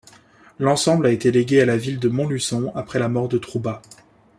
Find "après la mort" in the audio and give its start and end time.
2.73-3.29